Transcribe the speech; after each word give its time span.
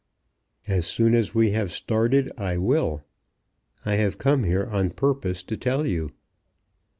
"As 0.67 0.87
soon 0.87 1.13
as 1.13 1.35
we 1.35 1.51
have 1.51 1.71
started 1.71 2.31
I 2.35 2.57
will. 2.57 3.03
I 3.85 3.97
have 3.97 4.17
come 4.17 4.45
here 4.45 4.65
on 4.65 4.89
purpose 4.89 5.43
to 5.43 5.55
tell 5.55 5.85
you." 5.85 6.09